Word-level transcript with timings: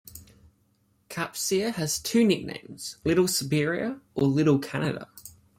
Capcir 1.11 1.73
has 1.75 1.99
two 1.99 2.23
nicknames: 2.25 2.97
little 3.05 3.27
Siberia 3.27 4.01
or 4.15 4.23
little 4.25 4.57
Canada. 4.57 5.07